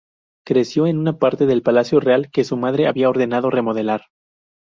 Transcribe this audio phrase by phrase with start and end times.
[0.47, 4.05] Creció en una parte del Palacio Real que su madre había ordenado remodelar.